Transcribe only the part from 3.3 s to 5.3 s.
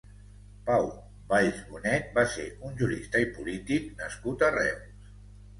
polític nascut a Reus.